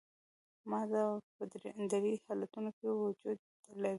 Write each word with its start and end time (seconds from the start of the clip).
ماده 0.71 1.03
په 1.37 1.43
درې 1.91 2.13
حالتونو 2.27 2.69
کې 2.77 2.85
وجود 3.01 3.37
لري. 3.83 3.89